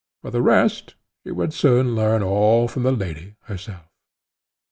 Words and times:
For 0.23 0.31
the 0.31 0.41
rest, 0.41 0.95
she 1.23 1.31
would 1.31 1.53
soon 1.53 1.93
learn 1.95 2.23
all 2.23 2.67
from 2.67 2.81
the 2.81 2.91
lady 2.91 3.35
herself. 3.41 3.85